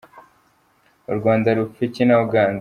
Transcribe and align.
U 1.11 1.13
Rwanda 1.17 1.47
rupfa 1.57 1.81
iki 1.87 2.03
na 2.07 2.15
Uganda? 2.25 2.49